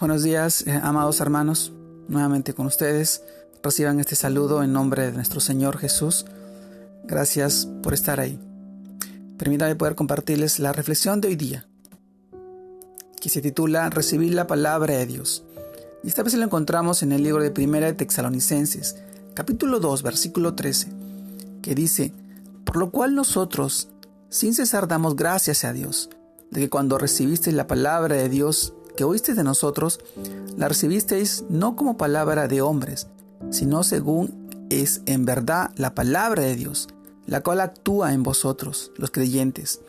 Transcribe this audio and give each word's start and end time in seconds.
Buenos 0.00 0.22
días, 0.22 0.66
eh, 0.66 0.80
amados 0.82 1.20
hermanos, 1.20 1.74
nuevamente 2.08 2.54
con 2.54 2.64
ustedes. 2.64 3.22
Reciban 3.62 4.00
este 4.00 4.16
saludo 4.16 4.62
en 4.62 4.72
nombre 4.72 5.04
de 5.04 5.12
nuestro 5.12 5.40
Señor 5.40 5.76
Jesús. 5.76 6.24
Gracias 7.04 7.68
por 7.82 7.92
estar 7.92 8.18
ahí. 8.18 8.40
Permítanme 9.36 9.76
poder 9.76 9.96
compartirles 9.96 10.58
la 10.58 10.72
reflexión 10.72 11.20
de 11.20 11.28
hoy 11.28 11.36
día, 11.36 11.68
que 13.20 13.28
se 13.28 13.42
titula 13.42 13.90
Recibir 13.90 14.32
la 14.32 14.46
palabra 14.46 14.96
de 14.96 15.04
Dios. 15.04 15.44
Y 16.02 16.08
esta 16.08 16.22
vez 16.22 16.32
lo 16.32 16.44
encontramos 16.44 17.02
en 17.02 17.12
el 17.12 17.22
libro 17.22 17.42
de 17.42 17.50
Primera 17.50 17.84
de 17.84 17.92
Texalonicenses, 17.92 18.96
capítulo 19.34 19.80
2, 19.80 20.02
versículo 20.02 20.54
13, 20.54 20.88
que 21.60 21.74
dice, 21.74 22.14
Por 22.64 22.78
lo 22.78 22.90
cual 22.90 23.14
nosotros, 23.14 23.90
sin 24.30 24.54
cesar, 24.54 24.88
damos 24.88 25.14
gracias 25.14 25.62
a 25.62 25.74
Dios, 25.74 26.08
de 26.50 26.60
que 26.62 26.70
cuando 26.70 26.96
recibisteis 26.96 27.54
la 27.54 27.66
palabra 27.66 28.16
de 28.16 28.30
Dios 28.30 28.72
que 28.96 29.04
oísteis 29.04 29.36
de 29.36 29.44
nosotros, 29.44 30.00
la 30.56 30.68
recibisteis 30.68 31.44
no 31.48 31.76
como 31.76 31.96
palabra 31.96 32.48
de 32.48 32.62
hombres, 32.62 33.08
sino 33.50 33.82
según 33.82 34.48
es 34.70 35.02
en 35.06 35.24
verdad 35.24 35.70
la 35.76 35.94
palabra 35.94 36.42
de 36.42 36.56
Dios, 36.56 36.88
la 37.26 37.42
cual 37.42 37.60
actúa 37.60 38.12
en 38.12 38.22
vosotros, 38.22 38.92
los 38.96 39.10
creyentes. 39.10 39.80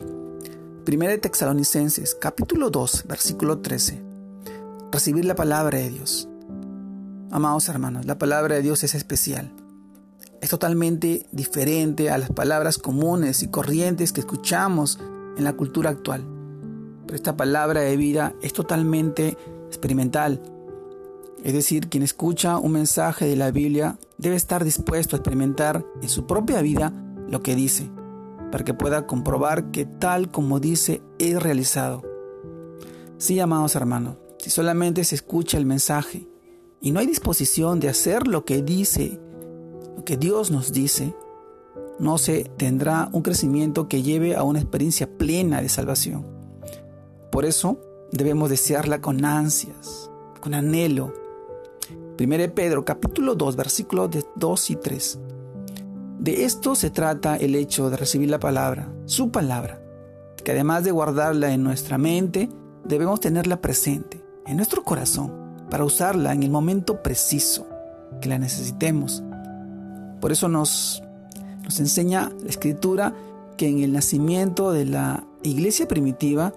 Primera 0.86 1.12
de 1.12 1.18
Texalonicenses, 1.18 2.16
capítulo 2.16 2.70
2, 2.70 3.05
versículo 3.08 3.60
13. 3.60 4.02
Recibir 4.91 5.26
la 5.26 5.36
palabra 5.36 5.77
de 5.77 5.90
Dios. 5.90 6.27
Amados 7.30 7.70
hermanos, 7.70 8.05
la 8.05 8.18
palabra 8.18 8.55
de 8.55 8.62
Dios 8.62 8.84
es 8.84 8.96
especial. 8.96 9.52
Es 10.41 10.49
totalmente 10.49 11.27
diferente 11.32 12.10
a 12.10 12.18
las 12.18 12.32
palabras 12.32 12.77
comunes 12.77 13.44
y 13.44 13.48
corrientes 13.48 14.12
que 14.12 14.22
escuchamos 14.22 14.99
en 15.38 15.44
la 15.44 15.54
cultura 15.54 15.91
actual 15.91 16.41
esta 17.16 17.36
palabra 17.36 17.82
de 17.82 17.98
vida 17.98 18.36
es 18.42 18.54
totalmente 18.54 19.38
experimental. 19.68 20.42
Es 21.44 21.54
decir, 21.54 21.90
quien 21.90 22.04
escucha 22.04 22.58
un 22.58 22.74
mensaje 22.74 23.26
de 23.26 23.35
la 23.35 23.52
Biblia 23.52 23.98
debe 24.18 24.35
estar 24.35 24.63
dispuesto 24.63 25.16
a 25.16 25.20
experimentar 25.20 25.85
en 26.02 26.10
su 26.10 26.27
propia 26.27 26.62
vida 26.62 26.94
lo 27.27 27.41
que 27.41 27.55
dice, 27.55 27.90
para 28.52 28.63
que 28.63 28.74
pueda 28.74 29.08
comprobar 29.08 29.72
que 29.72 29.85
tal 29.85 30.30
como 30.30 30.60
dice 30.60 31.02
es 31.18 31.41
realizado. 31.41 32.04
Sí, 33.18 33.40
amados 33.40 33.76
hermanos, 33.76 34.18
si 34.38 34.50
solamente 34.50 35.04
se 35.04 35.16
escucha 35.16 35.57
el 35.57 35.66
mensaje 35.66 36.28
y 36.80 36.91
no 36.91 37.00
hay 37.00 37.07
disposición 37.07 37.80
de 37.80 37.90
hacer 37.90 38.28
lo 38.28 38.46
que 38.46 38.62
dice, 38.62 39.20
lo 39.96 40.04
que 40.04 40.18
Dios 40.18 40.52
nos 40.52 40.72
dice, 40.72 41.16
no 42.00 42.18
se 42.18 42.46
tendrá 42.57 43.10
un 43.12 43.22
crecimiento 43.22 43.88
que 43.88 44.02
lleve 44.02 44.35
a 44.35 44.44
una 44.44 44.60
experiencia 44.60 45.07
plena 45.18 45.62
de 45.62 45.70
salvación. 45.70 46.30
Por 47.32 47.46
eso 47.46 47.79
debemos 48.12 48.49
desearla 48.49 48.99
con 48.99 49.24
ansias, 49.24 50.12
con 50.41 50.54
anhelo. 50.54 51.13
1 52.20 52.54
Pedro 52.54 52.84
capítulo 52.84 53.35
2 53.35 53.55
versículos 53.55 54.10
2 54.35 54.70
y 54.70 54.76
3. 54.76 55.20
De 56.20 56.43
esto 56.43 56.76
se 56.76 56.90
trata 56.90 57.38
el 57.38 57.55
hecho 57.55 57.90
de 57.90 57.96
recibir 57.96 58.29
la 58.29 58.40
palabra, 58.40 58.93
su 59.05 59.32
palabra, 59.32 59.82
que 60.43 60.51
además 60.51 60.84
de 60.84 60.91
guardarla 60.91 61.54
en 61.54 61.63
nuestra 61.63 61.98
mente, 61.98 62.49
debemos 62.84 63.21
tenerla 63.21 63.62
presente, 63.62 64.22
en 64.45 64.57
nuestro 64.57 64.84
corazón, 64.84 65.31
para 65.69 65.85
usarla 65.85 66.34
en 66.34 66.44
el 66.44 66.51
momento 66.51 67.01
preciso 67.01 67.66
que 68.19 68.28
la 68.28 68.40
necesitemos. 68.40 69.23
Por 70.19 70.34
eso 70.34 70.50
nos, 70.50 71.01
nos 71.63 71.79
enseña 71.79 72.29
la 72.44 72.50
escritura 72.50 73.16
que 73.56 73.69
en 73.69 73.79
el 73.79 73.94
nacimiento 73.94 74.73
de 74.73 74.85
la 74.85 75.25
iglesia 75.44 75.88
primitiva, 75.88 76.53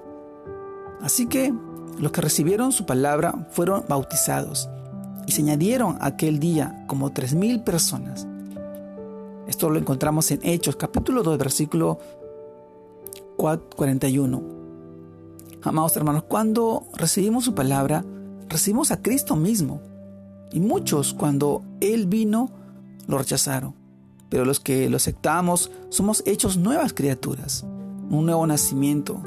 Así 1.04 1.26
que 1.26 1.52
los 1.98 2.12
que 2.12 2.22
recibieron 2.22 2.72
su 2.72 2.86
palabra 2.86 3.46
fueron 3.50 3.84
bautizados 3.86 4.70
y 5.26 5.32
se 5.32 5.42
añadieron 5.42 5.98
aquel 6.00 6.40
día 6.40 6.82
como 6.86 7.12
tres 7.12 7.34
mil 7.34 7.60
personas. 7.60 8.26
Esto 9.46 9.68
lo 9.68 9.78
encontramos 9.78 10.30
en 10.30 10.40
Hechos 10.42 10.76
capítulo 10.76 11.22
2 11.22 11.36
versículo 11.36 11.98
41. 13.36 14.42
Amados 15.60 15.94
hermanos, 15.94 16.22
cuando 16.26 16.86
recibimos 16.94 17.44
su 17.44 17.54
palabra, 17.54 18.02
recibimos 18.48 18.90
a 18.90 19.02
Cristo 19.02 19.36
mismo. 19.36 19.82
Y 20.52 20.60
muchos 20.60 21.12
cuando 21.12 21.62
Él 21.82 22.06
vino, 22.06 22.48
lo 23.06 23.18
rechazaron. 23.18 23.74
Pero 24.30 24.46
los 24.46 24.58
que 24.58 24.88
lo 24.88 24.96
aceptamos 24.96 25.70
somos 25.90 26.22
hechos 26.24 26.56
nuevas 26.56 26.94
criaturas, 26.94 27.66
un 28.08 28.24
nuevo 28.24 28.46
nacimiento, 28.46 29.22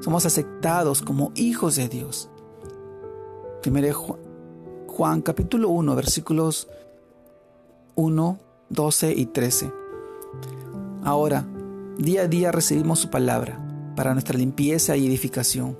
somos 0.00 0.26
aceptados 0.26 1.02
como 1.02 1.32
hijos 1.34 1.76
de 1.76 1.88
Dios. 1.88 2.30
Primero 3.62 4.18
Juan, 4.86 5.22
capítulo 5.22 5.68
1 5.70 5.94
versículos 5.96 6.68
1, 7.94 8.38
12 8.68 9.12
y 9.12 9.26
13. 9.26 9.72
Ahora, 11.02 11.46
día 11.98 12.22
a 12.22 12.28
día 12.28 12.52
recibimos 12.52 13.00
su 13.00 13.10
palabra 13.10 13.64
para 13.96 14.12
nuestra 14.12 14.38
limpieza 14.38 14.96
y 14.96 15.06
edificación. 15.06 15.76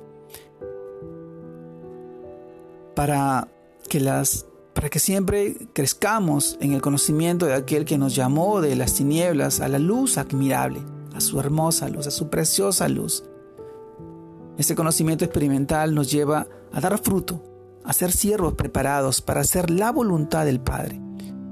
Para 2.95 3.49
que 3.89 4.01
las 4.01 4.47
para 4.75 4.91
que 4.91 5.01
siempre 5.01 5.57
crezcamos 5.73 6.57
en 6.61 6.73
el 6.73 6.81
conocimiento 6.81 7.47
de 7.47 7.55
aquel 7.55 7.85
que 7.85 7.99
nos 7.99 8.15
llamó 8.15 8.61
de 8.61 8.77
las 8.77 8.95
tinieblas 8.95 9.61
a 9.61 9.67
la 9.67 9.81
luz 9.81 10.19
admirable, 10.19 10.81
a 11.15 11.21
su 11.21 11.41
hermosa 11.41 11.89
luz, 11.89 12.07
a 12.07 12.13
su 12.13 12.31
preciosa 12.31 12.89
luz. 12.89 13.25
Este 14.59 14.75
conocimiento 14.75 15.25
experimental 15.25 15.95
nos 15.95 16.11
lleva 16.11 16.49
a 16.73 16.81
dar 16.81 16.99
fruto, 16.99 17.41
a 17.85 17.93
ser 17.93 18.11
siervos 18.11 18.55
preparados 18.55 19.23
para 19.23 19.43
hacer 19.43 19.71
la 19.71 19.93
voluntad 19.93 20.45
del 20.45 20.59
Padre 20.59 21.01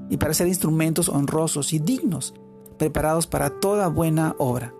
y 0.09 0.17
para 0.17 0.33
ser 0.33 0.47
instrumentos 0.47 1.07
honrosos 1.07 1.71
y 1.71 1.79
dignos, 1.79 2.33
preparados 2.77 3.25
para 3.25 3.49
toda 3.49 3.87
buena 3.87 4.35
obra. 4.39 4.73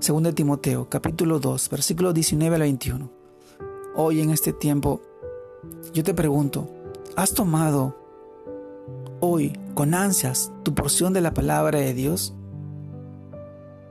Según 0.00 0.30
Timoteo, 0.34 0.90
capítulo 0.90 1.40
2, 1.40 1.70
versículo 1.70 2.12
19 2.12 2.54
al 2.54 2.62
21. 2.62 3.10
Hoy 3.96 4.20
en 4.20 4.28
este 4.28 4.52
tiempo, 4.52 5.00
yo 5.94 6.04
te 6.04 6.12
pregunto, 6.12 6.68
¿has 7.16 7.32
tomado 7.32 7.96
hoy 9.20 9.58
con 9.72 9.94
ansias 9.94 10.52
tu 10.62 10.74
porción 10.74 11.14
de 11.14 11.22
la 11.22 11.32
palabra 11.32 11.78
de 11.78 11.94
Dios? 11.94 12.34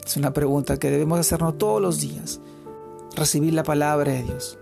Es 0.06 0.18
una 0.18 0.34
pregunta 0.34 0.78
que 0.78 0.92
debemos 0.92 1.20
hacernos 1.20 1.58
todos 1.58 1.82
los 1.82 2.00
días 2.00 2.40
recibir 3.16 3.54
la 3.54 3.64
palabra 3.64 4.12
de 4.12 4.24
Dios. 4.24 4.58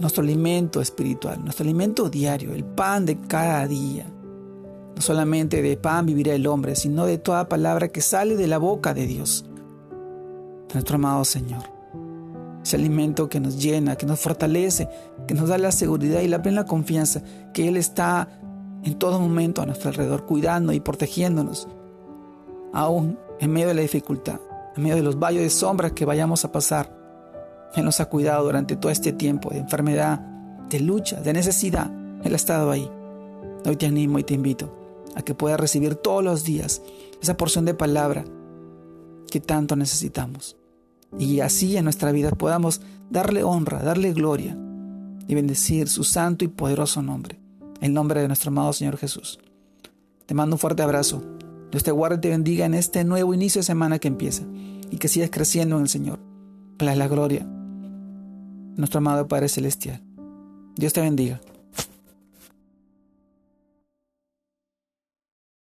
Nuestro 0.00 0.22
alimento 0.22 0.80
espiritual, 0.80 1.42
nuestro 1.42 1.64
alimento 1.64 2.08
diario, 2.08 2.54
el 2.54 2.64
pan 2.64 3.06
de 3.06 3.20
cada 3.20 3.66
día. 3.66 4.06
No 4.94 5.00
solamente 5.00 5.62
de 5.62 5.76
pan 5.76 6.06
vivirá 6.06 6.34
el 6.34 6.46
hombre, 6.46 6.76
sino 6.76 7.06
de 7.06 7.18
toda 7.18 7.48
palabra 7.48 7.88
que 7.88 8.00
sale 8.00 8.36
de 8.36 8.46
la 8.46 8.58
boca 8.58 8.94
de 8.94 9.06
Dios, 9.06 9.44
nuestro 10.72 10.96
amado 10.96 11.24
Señor. 11.24 11.62
Ese 12.62 12.76
alimento 12.76 13.28
que 13.28 13.40
nos 13.40 13.60
llena, 13.60 13.96
que 13.96 14.06
nos 14.06 14.20
fortalece, 14.20 14.88
que 15.26 15.34
nos 15.34 15.48
da 15.48 15.58
la 15.58 15.72
seguridad 15.72 16.20
y 16.20 16.28
la 16.28 16.42
plena 16.42 16.64
confianza 16.64 17.22
que 17.52 17.68
Él 17.68 17.76
está 17.76 18.28
en 18.84 18.98
todo 18.98 19.18
momento 19.18 19.62
a 19.62 19.66
nuestro 19.66 19.90
alrededor, 19.90 20.26
cuidando 20.26 20.72
y 20.72 20.80
protegiéndonos, 20.80 21.68
aún 22.72 23.18
en 23.40 23.52
medio 23.52 23.68
de 23.68 23.74
la 23.74 23.82
dificultad, 23.82 24.40
en 24.76 24.82
medio 24.82 24.96
de 24.96 25.02
los 25.02 25.18
valles 25.18 25.42
de 25.42 25.50
sombras 25.50 25.92
que 25.92 26.04
vayamos 26.04 26.44
a 26.44 26.52
pasar. 26.52 27.01
Él 27.74 27.84
nos 27.84 28.00
ha 28.00 28.06
cuidado 28.06 28.44
durante 28.44 28.76
todo 28.76 28.92
este 28.92 29.12
tiempo 29.12 29.50
de 29.50 29.58
enfermedad, 29.58 30.20
de 30.68 30.80
lucha, 30.80 31.20
de 31.20 31.32
necesidad. 31.32 31.90
Él 32.22 32.32
ha 32.32 32.36
estado 32.36 32.70
ahí. 32.70 32.88
Hoy 33.64 33.76
te 33.76 33.86
animo 33.86 34.18
y 34.18 34.24
te 34.24 34.34
invito 34.34 34.76
a 35.14 35.22
que 35.22 35.34
puedas 35.34 35.58
recibir 35.58 35.94
todos 35.94 36.22
los 36.22 36.44
días 36.44 36.82
esa 37.20 37.36
porción 37.36 37.64
de 37.64 37.74
palabra 37.74 38.24
que 39.30 39.40
tanto 39.40 39.76
necesitamos. 39.76 40.56
Y 41.18 41.40
así 41.40 41.76
en 41.76 41.84
nuestra 41.84 42.12
vida 42.12 42.30
podamos 42.30 42.80
darle 43.10 43.44
honra, 43.44 43.82
darle 43.82 44.12
gloria 44.12 44.56
y 45.26 45.34
bendecir 45.34 45.88
su 45.88 46.04
santo 46.04 46.44
y 46.44 46.48
poderoso 46.48 47.02
nombre. 47.02 47.38
En 47.80 47.94
nombre 47.94 48.20
de 48.20 48.28
nuestro 48.28 48.50
amado 48.50 48.72
Señor 48.72 48.96
Jesús. 48.96 49.38
Te 50.26 50.34
mando 50.34 50.56
un 50.56 50.60
fuerte 50.60 50.82
abrazo. 50.82 51.22
Dios 51.70 51.82
te 51.82 51.90
guarde 51.90 52.16
y 52.16 52.20
te 52.20 52.28
bendiga 52.28 52.66
en 52.66 52.74
este 52.74 53.04
nuevo 53.04 53.32
inicio 53.32 53.60
de 53.60 53.64
semana 53.64 53.98
que 53.98 54.08
empieza 54.08 54.44
y 54.90 54.98
que 54.98 55.08
sigas 55.08 55.30
creciendo 55.30 55.76
en 55.76 55.82
el 55.82 55.88
Señor. 55.88 56.20
Para 56.76 56.94
la 56.94 57.08
gloria 57.08 57.46
nuestro 58.76 58.98
amado 58.98 59.28
Padre 59.28 59.48
Celestial. 59.48 60.00
Dios 60.76 60.92
te 60.92 61.00
bendiga. 61.00 61.40